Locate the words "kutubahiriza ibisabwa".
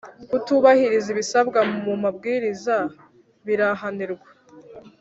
0.29-1.59